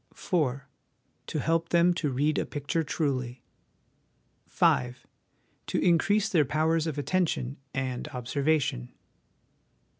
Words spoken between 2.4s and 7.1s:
picture truly." 5. To increase their powers of